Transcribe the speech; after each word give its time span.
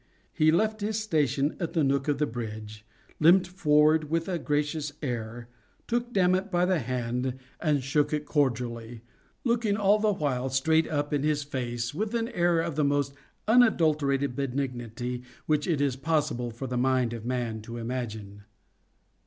He 0.33 0.51
left 0.51 0.81
his 0.81 0.99
station 0.99 1.55
at 1.59 1.73
the 1.73 1.83
nook 1.83 2.07
of 2.07 2.17
the 2.17 2.25
bridge, 2.25 2.83
limped 3.19 3.45
forward 3.45 4.09
with 4.09 4.27
a 4.27 4.39
gracious 4.39 4.93
air, 5.03 5.47
took 5.85 6.11
Dammit 6.11 6.49
by 6.49 6.65
the 6.65 6.79
hand 6.79 7.35
and 7.59 7.83
shook 7.83 8.11
it 8.11 8.25
cordially, 8.25 9.01
looking 9.43 9.77
all 9.77 9.99
the 9.99 10.13
while 10.13 10.49
straight 10.49 10.89
up 10.89 11.13
in 11.13 11.21
his 11.21 11.43
face 11.43 11.93
with 11.93 12.15
an 12.15 12.29
air 12.29 12.61
of 12.61 12.75
the 12.75 12.83
most 12.83 13.13
unadulterated 13.47 14.35
benignity 14.35 15.21
which 15.45 15.67
it 15.67 15.79
is 15.79 15.95
possible 15.95 16.49
for 16.49 16.65
the 16.65 16.77
mind 16.77 17.13
of 17.13 17.23
man 17.23 17.61
to 17.61 17.77
imagine. 17.77 18.41